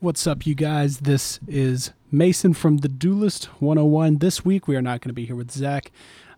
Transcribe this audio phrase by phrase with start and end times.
[0.00, 0.98] What's up, you guys?
[0.98, 4.18] This is Mason from the Duelist 101.
[4.18, 5.90] This week, we are not going to be here with Zach.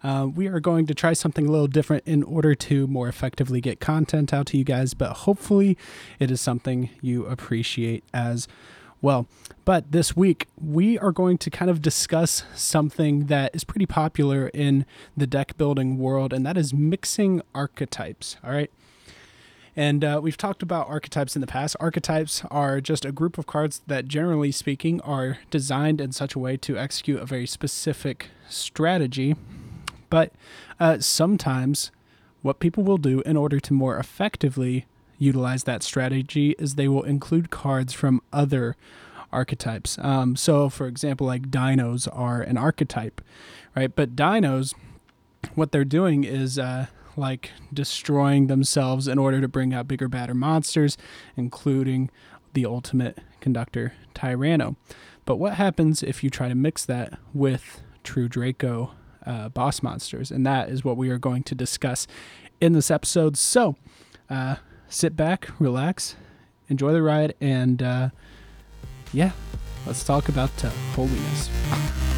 [0.02, 3.60] Uh, we are going to try something a little different in order to more effectively
[3.60, 5.76] get content out to you guys, but hopefully,
[6.18, 8.48] it is something you appreciate as
[9.02, 9.26] well.
[9.66, 14.48] But this week, we are going to kind of discuss something that is pretty popular
[14.54, 18.38] in the deck building world, and that is mixing archetypes.
[18.42, 18.70] All right.
[19.76, 21.76] And uh, we've talked about archetypes in the past.
[21.78, 26.38] Archetypes are just a group of cards that, generally speaking, are designed in such a
[26.38, 29.36] way to execute a very specific strategy.
[30.08, 30.32] But
[30.80, 31.92] uh, sometimes,
[32.42, 34.86] what people will do in order to more effectively
[35.18, 38.76] utilize that strategy is they will include cards from other
[39.32, 39.98] archetypes.
[40.00, 43.20] Um, so, for example, like dinos are an archetype,
[43.76, 43.94] right?
[43.94, 44.74] But dinos,
[45.54, 46.86] what they're doing is uh,
[47.20, 50.96] like destroying themselves in order to bring out bigger, badder monsters,
[51.36, 52.10] including
[52.54, 54.76] the ultimate conductor Tyranno.
[55.24, 58.92] But what happens if you try to mix that with True Draco
[59.24, 60.30] uh, boss monsters?
[60.30, 62.06] And that is what we are going to discuss
[62.60, 63.36] in this episode.
[63.36, 63.76] So
[64.28, 64.56] uh,
[64.88, 66.16] sit back, relax,
[66.68, 68.10] enjoy the ride, and uh,
[69.12, 69.32] yeah,
[69.86, 71.50] let's talk about uh, holiness.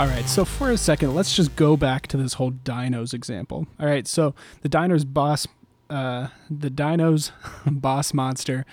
[0.00, 3.66] All right, so for a second, let's just go back to this whole dinos example.
[3.78, 5.46] All right, so the dinos boss,
[5.90, 7.32] uh, the dinos
[7.66, 8.64] boss monster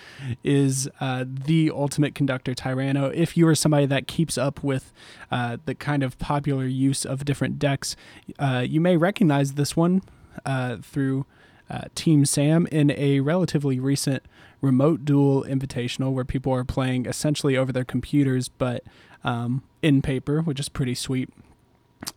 [0.46, 3.14] is uh, the ultimate conductor Tyranno.
[3.14, 4.94] If you are somebody that keeps up with
[5.30, 7.98] uh, the kind of popular use of different decks,
[8.40, 10.04] uh, you may recognize this one
[10.46, 11.26] uh, through
[11.70, 14.24] uh, Team Sam in a relatively recent
[14.62, 18.84] remote duel invitational where people are playing essentially over their computers, but
[19.24, 21.30] um, in paper, which is pretty sweet.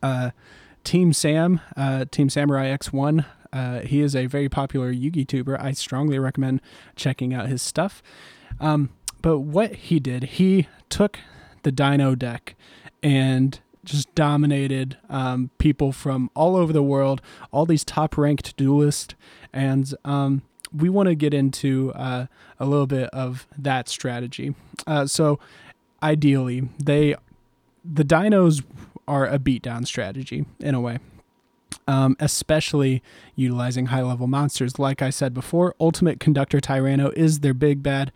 [0.02, 0.30] Uh,
[0.84, 5.60] Team Sam, uh, Team Samurai X1, uh, he is a very popular Yugi tuber.
[5.60, 6.60] I strongly recommend
[6.96, 8.02] checking out his stuff.
[8.60, 8.90] Um,
[9.22, 11.18] but what he did, he took
[11.62, 12.54] the Dino deck
[13.02, 19.14] and just dominated um, people from all over the world, all these top ranked duelists.
[19.52, 20.42] And um,
[20.74, 22.26] we want to get into uh,
[22.58, 24.54] a little bit of that strategy.
[24.86, 25.38] Uh, so,
[26.02, 27.14] ideally, they
[27.84, 28.62] the dinos
[29.08, 30.98] are a beatdown strategy in a way.
[31.86, 33.02] Um, especially
[33.34, 34.78] utilizing high level monsters.
[34.78, 38.12] Like I said before, Ultimate Conductor Tyranno is their big bad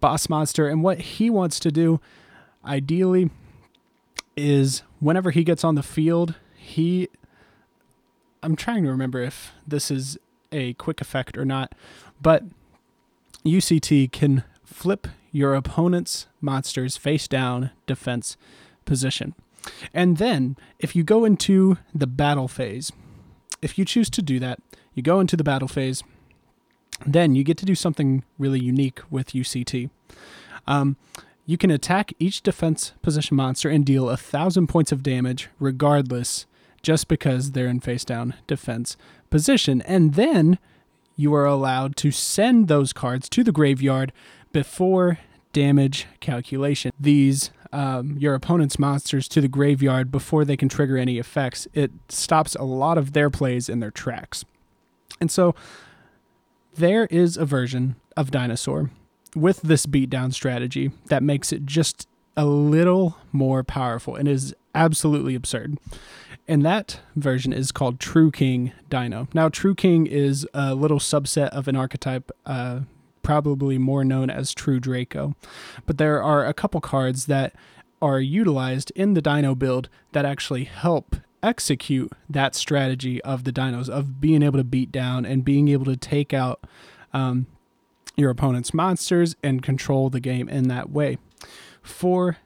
[0.00, 0.68] boss monster.
[0.68, 2.00] And what he wants to do,
[2.64, 3.30] ideally,
[4.36, 7.08] is whenever he gets on the field, he.
[8.42, 10.18] I'm trying to remember if this is
[10.50, 11.74] a quick effect or not,
[12.20, 12.44] but
[13.44, 18.36] UCT can flip your opponent's monster's face down defense
[18.84, 19.34] position.
[19.94, 22.90] And then, if you go into the battle phase,
[23.60, 24.60] if you choose to do that,
[24.94, 26.02] you go into the battle phase,
[27.06, 29.90] then you get to do something really unique with UCT.
[30.66, 30.96] Um,
[31.44, 36.46] you can attack each defense position monster and deal a thousand points of damage regardless,
[36.82, 38.96] just because they're in face down defense
[39.30, 39.82] position.
[39.82, 40.58] And then
[41.16, 44.12] you are allowed to send those cards to the graveyard
[44.52, 45.18] before
[45.52, 46.92] damage calculation.
[46.98, 51.66] These um, your opponent's monsters to the graveyard before they can trigger any effects.
[51.72, 54.44] It stops a lot of their plays in their tracks.
[55.20, 55.54] And so
[56.74, 58.90] there is a version of Dinosaur
[59.34, 65.34] with this beatdown strategy that makes it just a little more powerful and is absolutely
[65.34, 65.78] absurd.
[66.48, 69.28] And that version is called True King Dino.
[69.32, 72.80] Now, True King is a little subset of an archetype uh,
[73.22, 75.34] probably more known as True Draco.
[75.86, 77.54] But there are a couple cards that
[78.00, 83.88] are utilized in the Dino build that actually help execute that strategy of the dinos
[83.88, 86.64] of being able to beat down and being able to take out
[87.12, 87.46] um,
[88.16, 91.18] your opponent's monsters and control the game in that way.
[91.82, 92.38] For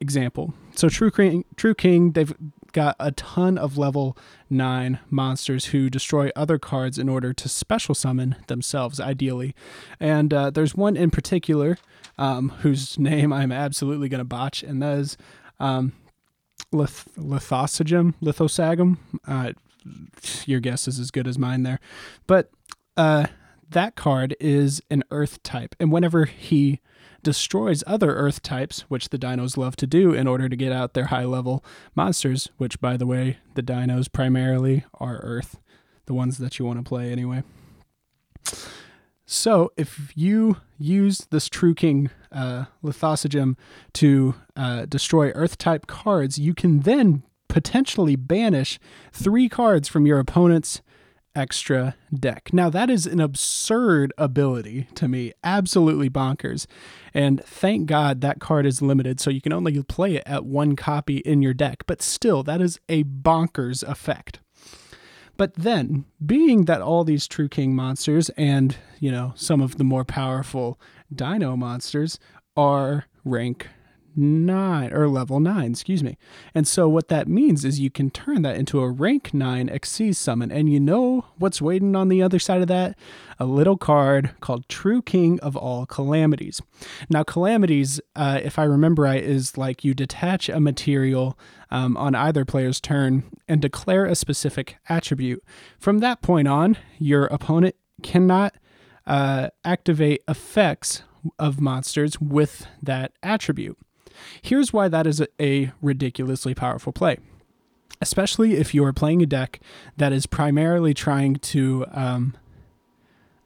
[0.00, 2.34] example, so True King, True King, they've
[2.72, 4.16] got a ton of level
[4.50, 9.54] 9 monsters who destroy other cards in order to special summon themselves, ideally.
[10.00, 11.78] And uh, there's one in particular
[12.18, 15.16] um, whose name I'm absolutely going to botch, and that is
[15.60, 15.92] um,
[16.72, 18.14] Lith- Lithosagym.
[18.20, 18.98] Lithosagym.
[19.26, 19.52] Uh,
[20.46, 21.78] your guess is as good as mine there.
[22.26, 22.50] But
[22.96, 23.26] uh,
[23.74, 26.80] that card is an Earth type, and whenever he
[27.22, 30.94] destroys other Earth types, which the dinos love to do in order to get out
[30.94, 35.58] their high level monsters, which, by the way, the dinos primarily are Earth,
[36.06, 37.42] the ones that you want to play anyway.
[39.26, 43.56] So if you use this True King uh, Lithosagym
[43.94, 48.78] to uh, destroy Earth type cards, you can then potentially banish
[49.12, 50.82] three cards from your opponent's
[51.34, 52.52] extra deck.
[52.52, 56.66] Now, that is an absurd ability to me, absolutely bonkers.
[57.12, 60.76] And thank God that card is limited, so you can only play it at one
[60.76, 61.84] copy in your deck.
[61.86, 64.40] But still, that is a bonkers effect.
[65.36, 69.84] But then, being that all these True King monsters and, you know, some of the
[69.84, 70.78] more powerful
[71.12, 72.20] Dino monsters
[72.56, 73.68] are rank
[74.16, 76.16] nine or level nine, excuse me.
[76.54, 80.16] And so what that means is you can turn that into a rank nine Xyz
[80.16, 80.50] summon.
[80.50, 82.96] And you know what's waiting on the other side of that?
[83.38, 86.60] A little card called True King of All Calamities.
[87.10, 91.38] Now, calamities, uh, if I remember right, is like you detach a material
[91.70, 95.42] um, on either player's turn and declare a specific attribute.
[95.78, 98.54] From that point on, your opponent cannot
[99.06, 101.02] uh, activate effects
[101.38, 103.78] of monsters with that attribute.
[104.42, 107.18] Here's why that is a, ridiculously powerful play.
[108.00, 109.60] Especially if you are playing a deck
[109.96, 112.36] that is primarily trying to um,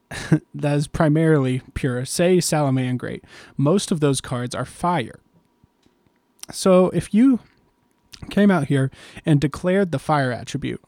[0.53, 3.21] that is primarily pure say salamangreat
[3.57, 5.19] most of those cards are fire.
[6.51, 7.39] So if you
[8.29, 8.89] came out here
[9.25, 10.81] and declared the fire attribute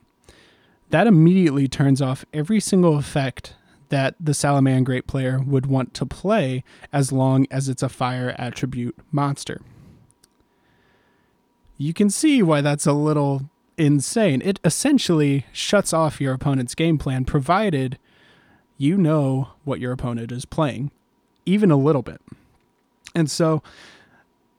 [0.90, 3.56] that immediately turns off every single effect
[3.92, 8.98] that the salamangreat player would want to play as long as it's a fire attribute
[9.12, 9.62] monster
[11.82, 14.42] you can see why that's a little insane.
[14.46, 17.98] It essentially shuts off your opponent's game plan, provided
[18.78, 20.92] you know what your opponent is playing,
[21.46, 22.22] even a little bit.
[23.16, 23.64] And so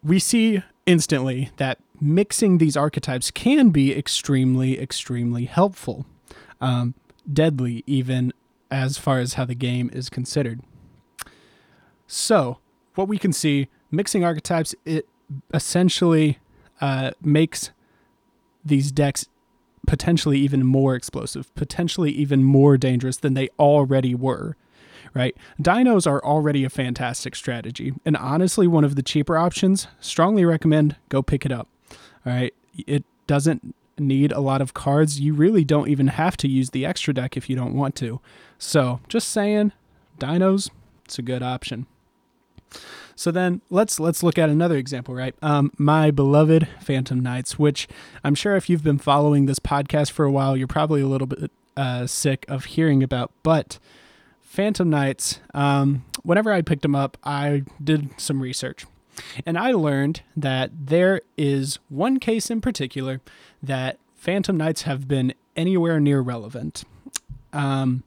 [0.03, 6.07] we see instantly that mixing these archetypes can be extremely, extremely helpful,
[6.61, 6.95] um,
[7.33, 8.33] deadly, even
[8.73, 10.61] as far as how the game is considered.
[12.07, 12.59] So,
[12.95, 15.07] what we can see, mixing archetypes, it
[15.53, 16.39] essentially
[16.81, 17.71] uh, makes
[18.65, 19.27] these decks
[19.87, 24.57] potentially even more explosive, potentially even more dangerous than they already were.
[25.15, 25.37] Right?
[25.61, 29.87] Dinos are already a fantastic strategy, and honestly, one of the cheaper options.
[30.01, 31.69] Strongly recommend go pick it up.
[32.25, 32.55] All right,
[32.87, 33.75] it doesn't
[34.07, 35.21] need a lot of cards.
[35.21, 38.21] You really don't even have to use the extra deck if you don't want to.
[38.59, 39.73] So, just saying,
[40.19, 40.71] Dinos,
[41.05, 41.87] it's a good option.
[43.15, 45.35] So then let's let's look at another example, right?
[45.43, 47.87] Um, my beloved Phantom Knights, which
[48.25, 51.27] I'm sure if you've been following this podcast for a while, you're probably a little
[51.27, 53.31] bit uh, sick of hearing about.
[53.43, 53.79] But
[54.41, 58.87] Phantom Knights, um, whenever I picked them up, I did some research.
[59.45, 63.21] And I learned that there is one case in particular
[63.63, 66.85] that Phantom Knights have been anywhere near relevant.
[67.53, 68.03] Um,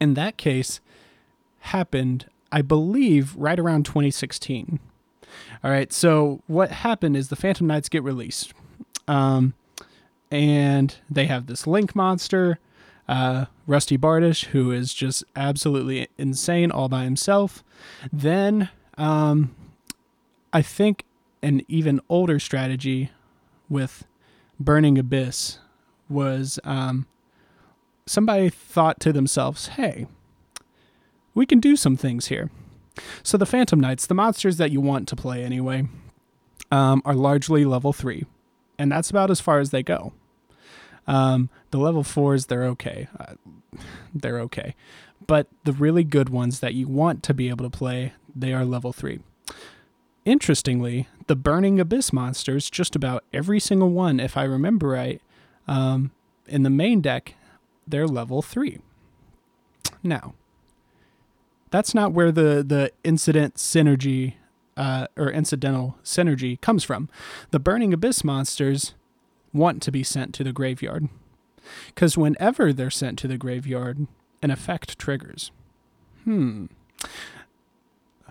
[0.00, 0.80] and that case
[1.60, 4.80] happened I believe, right around 2016.
[5.62, 8.54] All right, so what happened is the Phantom Knights get released.
[9.06, 9.54] Um,
[10.30, 12.58] and they have this Link monster,
[13.08, 17.62] uh, Rusty Bardiche, who is just absolutely insane all by himself.
[18.12, 19.54] Then um,
[20.52, 21.04] I think
[21.42, 23.10] an even older strategy
[23.68, 24.04] with
[24.58, 25.58] Burning Abyss
[26.08, 27.06] was um,
[28.06, 30.06] somebody thought to themselves, hey,
[31.34, 32.50] we can do some things here.
[33.22, 35.88] So the Phantom Knights, the monsters that you want to play anyway,
[36.72, 38.26] um, are largely level three,
[38.78, 40.12] and that's about as far as they go.
[41.06, 43.08] Um, the level fours, they're okay.
[43.18, 43.34] Uh,
[44.14, 44.74] they're okay.
[45.26, 48.64] But the really good ones that you want to be able to play, they are
[48.64, 49.20] level three.
[50.28, 55.22] Interestingly, the Burning Abyss monsters, just about every single one, if I remember right,
[55.66, 56.10] um,
[56.46, 57.32] in the main deck,
[57.86, 58.80] they're level three.
[60.02, 60.34] Now,
[61.70, 64.34] that's not where the the incident synergy
[64.76, 67.08] uh, or incidental synergy comes from.
[67.50, 68.92] The burning abyss monsters
[69.54, 71.08] want to be sent to the graveyard
[71.86, 74.06] because whenever they're sent to the graveyard,
[74.42, 75.52] an effect triggers.
[76.24, 76.66] Hmm.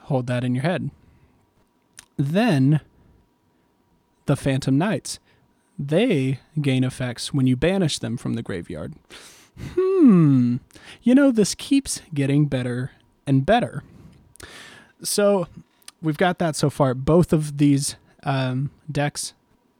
[0.01, 0.91] Hold that in your head.
[2.17, 2.81] Then
[4.25, 5.19] the Phantom Knights.
[5.79, 8.93] They gain effects when you banish them from the graveyard.
[9.75, 10.57] Hmm.
[11.01, 12.91] You know, this keeps getting better
[13.25, 13.83] and better.
[15.03, 15.47] So
[16.01, 16.93] we've got that so far.
[16.93, 19.33] Both of these um, decks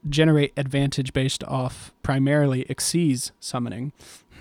[0.08, 3.91] generate advantage based off primarily Xyz summoning.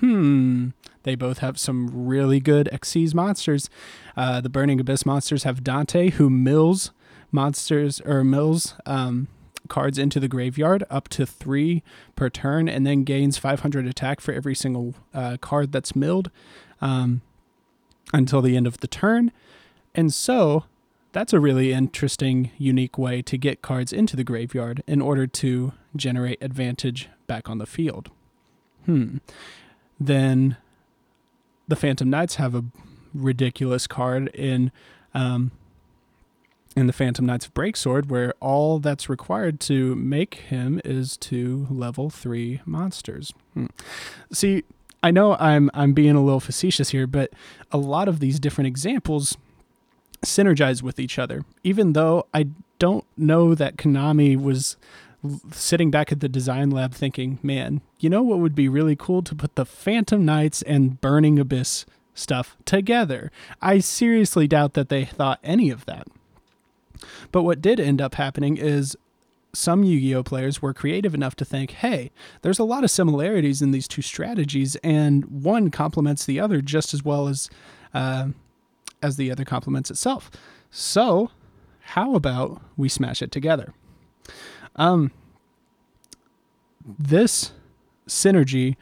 [0.00, 0.68] Hmm.
[1.04, 3.70] They both have some really good Xyz monsters.
[4.16, 6.90] Uh, the Burning Abyss monsters have Dante, who mills
[7.36, 9.28] monsters or mills um,
[9.68, 11.84] cards into the graveyard up to three
[12.16, 16.30] per turn, and then gains 500 attack for every single uh, card that's milled.
[16.80, 17.22] Um,
[18.12, 19.32] until the end of the turn.
[19.94, 20.64] And so
[21.12, 25.72] that's a really interesting, unique way to get cards into the graveyard in order to
[25.94, 28.10] generate advantage back on the field.
[28.84, 29.18] Hmm.
[29.98, 30.56] Then
[31.66, 32.64] the Phantom Knights have a
[33.14, 34.70] ridiculous card in
[35.14, 35.50] um,
[36.76, 41.66] in the Phantom Knights of Breaksword, where all that's required to make him is two
[41.70, 43.32] level three monsters.
[43.54, 43.66] Hmm.
[44.30, 44.62] See,
[45.02, 47.32] I know I'm I'm being a little facetious here, but
[47.72, 49.36] a lot of these different examples
[50.24, 51.44] synergize with each other.
[51.64, 54.76] Even though I don't know that Konami was
[55.50, 59.22] sitting back at the design lab thinking, man, you know what would be really cool
[59.22, 63.30] to put the Phantom Knights and Burning Abyss stuff together.
[63.60, 66.06] I seriously doubt that they thought any of that.
[67.32, 68.96] But what did end up happening is
[69.52, 72.10] some Yu Gi Oh players were creative enough to think, hey,
[72.42, 76.92] there's a lot of similarities in these two strategies, and one complements the other just
[76.92, 77.48] as well as.
[77.94, 78.28] Uh,
[79.02, 80.30] as the other complements itself.
[80.70, 81.30] So,
[81.80, 83.72] how about we smash it together?
[84.74, 85.12] Um,
[86.98, 87.52] this
[88.08, 88.76] synergy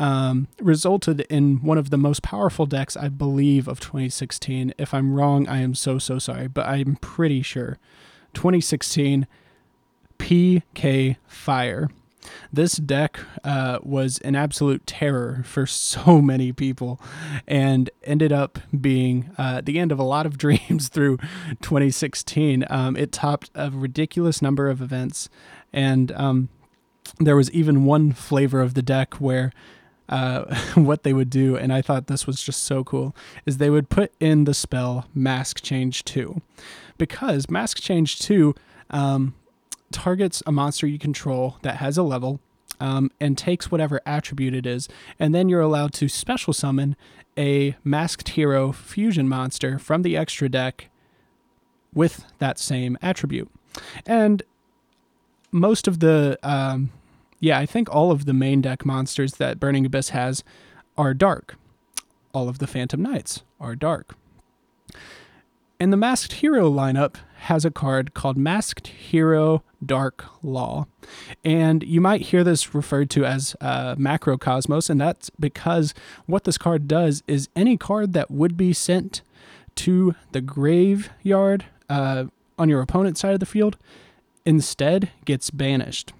[0.00, 4.74] um, resulted in one of the most powerful decks, I believe, of 2016.
[4.78, 7.78] If I'm wrong, I am so, so sorry, but I'm pretty sure.
[8.32, 9.26] 2016
[10.18, 11.90] PK Fire.
[12.52, 17.00] This deck uh, was an absolute terror for so many people
[17.46, 21.18] and ended up being uh, the end of a lot of dreams through
[21.60, 22.64] 2016.
[22.70, 25.28] Um, it topped a ridiculous number of events,
[25.74, 26.48] and um,
[27.18, 29.52] there was even one flavor of the deck where.
[30.10, 33.14] Uh, what they would do, and I thought this was just so cool,
[33.46, 36.42] is they would put in the spell Mask Change 2.
[36.98, 38.54] Because Mask Change 2
[38.90, 39.34] um,
[39.92, 42.40] targets a monster you control that has a level
[42.80, 44.88] um, and takes whatever attribute it is,
[45.18, 46.96] and then you're allowed to special summon
[47.38, 50.90] a masked hero fusion monster from the extra deck
[51.94, 53.50] with that same attribute.
[54.06, 54.42] And
[55.52, 56.90] most of the, um,
[57.40, 60.44] yeah, I think all of the main deck monsters that Burning Abyss has
[60.96, 61.56] are dark.
[62.32, 64.14] All of the Phantom Knights are dark.
[65.80, 70.86] And the Masked Hero lineup has a card called Masked Hero Dark Law.
[71.42, 75.94] And you might hear this referred to as uh, Macrocosmos, and that's because
[76.26, 79.22] what this card does is any card that would be sent
[79.76, 82.26] to the graveyard uh,
[82.58, 83.78] on your opponent's side of the field
[84.44, 86.12] instead gets banished.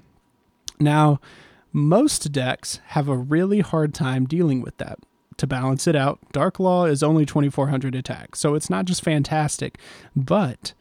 [0.80, 1.20] Now,
[1.72, 4.98] most decks have a really hard time dealing with that
[5.40, 9.78] to balance it out, Dark Law is only 2400 attack, so it's not just fantastic,
[10.14, 10.74] but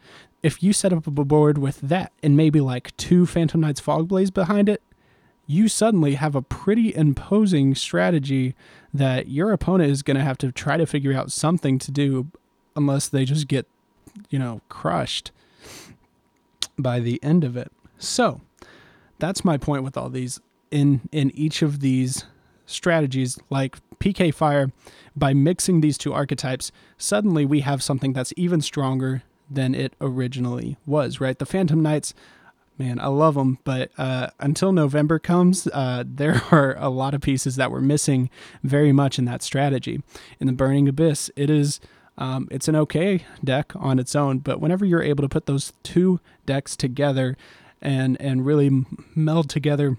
[0.43, 4.09] if you set up a board with that and maybe like two Phantom Knights Fog
[4.09, 4.81] Blade behind it,
[5.47, 8.53] you suddenly have a pretty imposing strategy
[8.93, 12.27] that your opponent is going to have to try to figure out something to do
[12.75, 13.65] unless they just get,
[14.29, 15.31] you know, crushed
[16.77, 17.71] by the end of it.
[17.97, 18.41] So,
[19.19, 20.39] that's my point with all these
[20.71, 22.25] in in each of these
[22.65, 24.71] strategies like PK Fire,
[25.15, 30.77] by mixing these two archetypes, suddenly we have something that's even stronger than it originally
[30.85, 31.37] was, right?
[31.37, 32.13] The Phantom Knights,
[32.77, 37.21] man, I love them, but uh, until November comes, uh, there are a lot of
[37.21, 38.29] pieces that were missing
[38.63, 40.01] very much in that strategy.
[40.39, 41.79] In the Burning Abyss, it is.
[42.17, 45.71] Um, it's an okay deck on its own, but whenever you're able to put those
[45.83, 47.37] two decks together
[47.81, 49.97] and and really meld together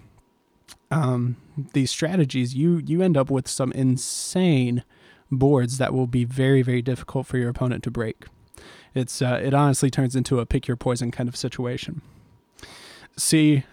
[0.91, 1.37] um,
[1.73, 4.83] these strategies, you you end up with some insane
[5.31, 8.25] boards that will be very very difficult for your opponent to break.
[8.93, 12.01] It's uh, it honestly turns into a pick your poison kind of situation.
[13.15, 13.63] See,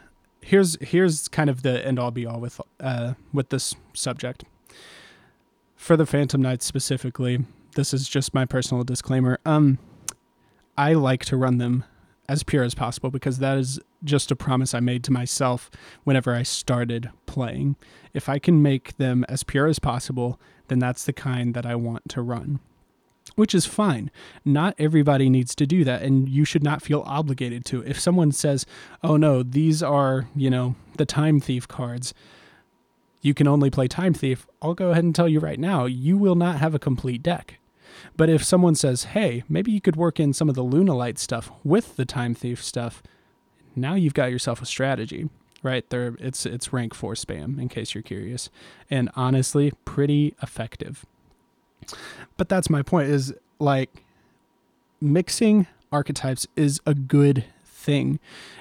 [0.41, 4.45] here's here's kind of the end all be all with uh, with this subject.
[5.77, 9.39] For the Phantom Knights specifically, this is just my personal disclaimer.
[9.45, 9.79] Um,
[10.77, 11.85] I like to run them
[12.29, 15.71] as pure as possible because that is just a promise I made to myself
[16.05, 17.77] whenever I started playing.
[18.13, 21.75] If I can make them as pure as possible, then that's the kind that I
[21.75, 22.61] want to run.
[23.35, 24.11] Which is fine.
[24.45, 27.83] Not everybody needs to do that, and you should not feel obligated to.
[27.83, 28.67] If someone says,
[29.03, 32.15] oh no, these are, you know, the Time Thief cards,
[33.21, 36.17] you can only play Time Thief, I'll go ahead and tell you right now, you
[36.17, 37.59] will not have a complete deck.
[38.17, 41.51] But if someone says, hey, maybe you could work in some of the Lunalight stuff
[41.65, 43.03] with the Time Thief stuff,
[43.77, 45.29] now you've got yourself a strategy,
[45.63, 45.89] right?
[45.91, 48.51] There, it's it's rank four spam, in case you're curious,
[48.91, 51.07] and honestly, pretty effective.
[52.37, 53.09] But that's my point.
[53.09, 54.03] Is like
[55.01, 58.19] mixing archetypes is a good thing.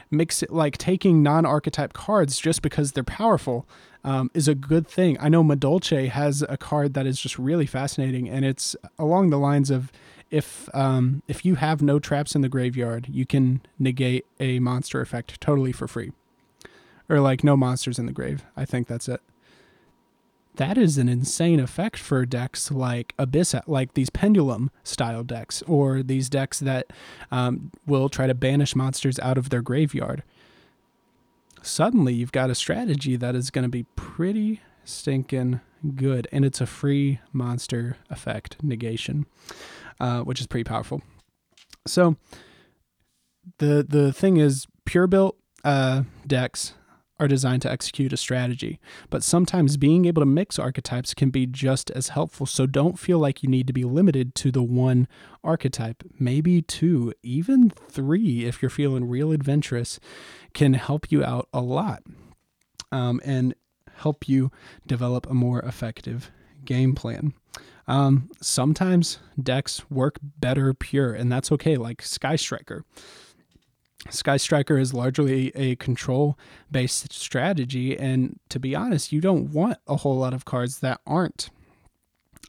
[0.09, 3.67] Mix it like taking non-archetype cards just because they're powerful
[4.03, 5.17] um, is a good thing.
[5.19, 9.37] I know Madolche has a card that is just really fascinating, and it's along the
[9.37, 9.91] lines of
[10.31, 15.01] if um, if you have no traps in the graveyard, you can negate a monster
[15.01, 16.11] effect totally for free,
[17.09, 18.45] or like no monsters in the grave.
[18.55, 19.21] I think that's it.
[20.57, 26.03] That is an insane effect for decks like Abyss, like these pendulum style decks, or
[26.03, 26.87] these decks that
[27.31, 30.23] um, will try to banish monsters out of their graveyard.
[31.61, 35.61] Suddenly, you've got a strategy that is going to be pretty stinking
[35.95, 39.25] good, and it's a free monster effect negation
[39.99, 41.01] uh, which is pretty powerful.
[41.85, 42.17] So
[43.59, 46.73] the the thing is, pure built uh, decks
[47.19, 51.45] are designed to execute a strategy, but sometimes being able to mix archetypes can be
[51.45, 52.45] just as helpful.
[52.45, 55.07] So don't feel like you need to be limited to the one
[55.43, 56.03] archetype.
[56.19, 59.99] Maybe two, even three, if you're feeling real adventurous,
[60.53, 62.03] can help you out a lot
[62.91, 63.55] um, and
[63.97, 64.51] help you
[64.85, 66.31] develop a more effective
[66.65, 67.33] game plan.
[67.87, 72.83] Um, sometimes decks work better pure, and that's okay, like Sky Striker.
[74.09, 76.37] Sky Striker is largely a control
[76.71, 81.01] based strategy, and to be honest, you don't want a whole lot of cards that
[81.05, 81.49] aren't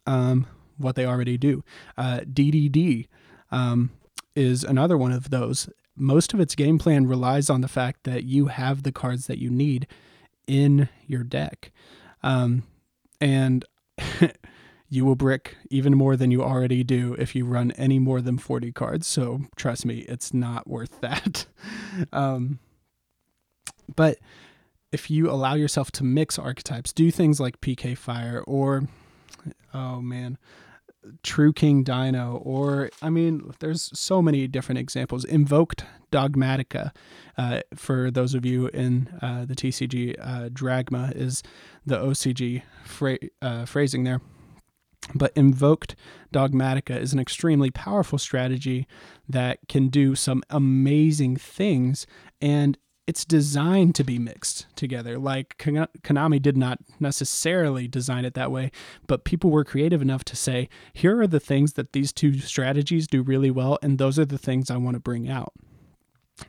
[0.07, 1.65] um, what they already do.
[1.97, 3.09] Uh, DDD
[3.51, 3.91] um,
[4.35, 5.69] is another one of those.
[5.97, 9.39] Most of its game plan relies on the fact that you have the cards that
[9.39, 9.87] you need
[10.47, 11.73] in your deck.
[12.23, 12.63] Um,
[13.21, 13.65] and
[14.91, 18.39] you will brick even more than you already do if you run any more than
[18.39, 19.07] 40 cards.
[19.07, 21.47] So trust me, it's not worth that.
[22.13, 22.59] um,
[23.95, 24.19] but
[24.91, 28.85] if you allow yourself to mix archetypes, do things like PK Fire or,
[29.75, 30.39] oh man,
[31.23, 35.25] True King Dino, or I mean, there's so many different examples.
[35.25, 36.93] Invoked Dogmatika,
[37.37, 41.43] uh, for those of you in uh, the TCG, uh, Dragma is
[41.87, 42.63] the OCG
[43.41, 44.21] uh, phrasing there.
[45.15, 45.97] But invoked
[46.33, 48.87] dogmatika is an extremely powerful strategy
[49.29, 52.07] that can do some amazing things
[52.41, 55.19] and it's designed to be mixed together.
[55.19, 58.71] Like Konami did not necessarily design it that way,
[59.07, 63.07] but people were creative enough to say, here are the things that these two strategies
[63.07, 65.55] do really well, and those are the things I want to bring out.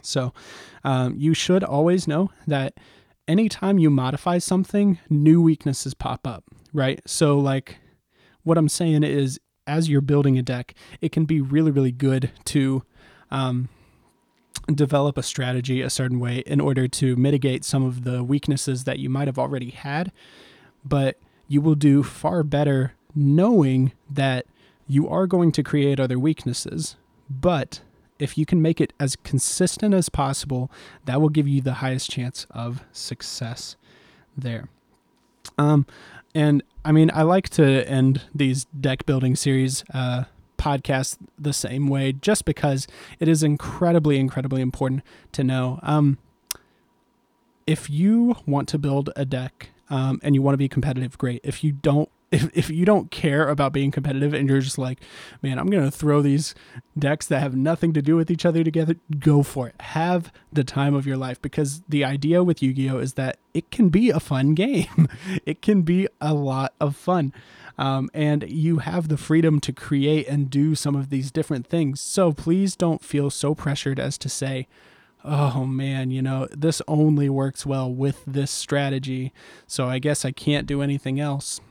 [0.02, 0.34] So
[0.84, 2.74] um, you should always know that
[3.26, 6.43] anytime you modify something, new weaknesses pop up,
[6.74, 7.00] right?
[7.08, 7.80] So, like,
[8.43, 12.32] what I'm saying is, as you're building a deck, it can be really, really good
[12.45, 12.84] to
[13.30, 13.69] um,
[14.73, 18.99] develop a strategy a certain way in order to mitigate some of the weaknesses that
[18.99, 20.12] you might have already had.
[20.84, 24.45] But you will do far better knowing that
[24.88, 26.95] you are going to create other weaknesses.
[27.30, 27.82] But
[28.17, 30.71] if you can make it as consistent as possible,
[31.06, 33.75] that will give you the highest chance of success
[34.38, 34.67] there.
[35.58, 35.86] Um,
[36.34, 40.23] and I mean, I like to end these deck building series uh,
[40.58, 42.88] podcasts the same way just because
[43.19, 45.80] it is incredibly, incredibly important to know.
[45.84, 46.17] Um,
[47.67, 51.41] if you want to build a deck um, and you want to be competitive, great.
[51.43, 55.00] If you don't if, if you don't care about being competitive and you're just like,
[55.42, 56.54] man, I'm going to throw these
[56.98, 59.76] decks that have nothing to do with each other together, go for it.
[59.82, 62.98] Have the time of your life because the idea with Yu Gi Oh!
[63.00, 65.08] is that it can be a fun game.
[65.46, 67.34] it can be a lot of fun.
[67.78, 72.02] Um, and you have the freedom to create and do some of these different things.
[72.02, 74.68] So please don't feel so pressured as to say,
[75.24, 79.34] oh man, you know, this only works well with this strategy.
[79.65, 81.62] So I guess I can't do anything else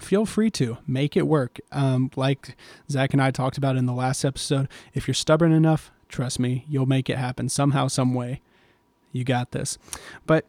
[0.00, 1.58] feel free to make it work.
[1.72, 2.56] Um, like
[2.90, 6.64] Zach and I talked about in the last episode, if you're stubborn enough, trust me,
[6.68, 8.40] you'll make it happen somehow, some way.
[9.12, 9.78] You got this.
[10.26, 10.44] But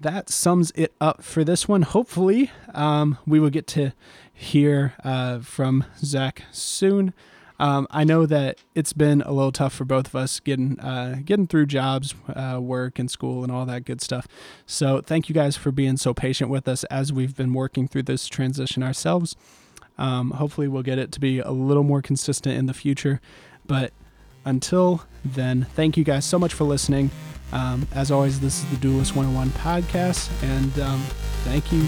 [0.00, 1.82] that sums it up for this one.
[1.82, 3.92] Hopefully, um, we will get to
[4.32, 7.14] hear uh, from Zach soon.
[7.58, 11.20] Um, I know that it's been a little tough for both of us getting uh,
[11.24, 14.26] getting through jobs, uh, work, and school, and all that good stuff.
[14.66, 18.04] So thank you guys for being so patient with us as we've been working through
[18.04, 19.36] this transition ourselves.
[19.98, 23.20] Um, hopefully, we'll get it to be a little more consistent in the future.
[23.66, 23.92] But
[24.44, 27.10] until then, thank you guys so much for listening.
[27.52, 31.00] Um, as always, this is the Duelist 101 podcast, and um,
[31.44, 31.82] thank you,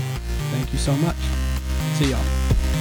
[0.53, 1.17] thank you so much.
[1.95, 2.76] See y'all.